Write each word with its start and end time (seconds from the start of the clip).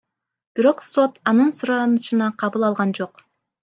Бирок 0.55 0.79
сот 0.91 1.21
анын 1.33 1.55
суранычына 1.59 2.33
кабыл 2.43 2.71
алган 2.73 3.01
жок. 3.03 3.29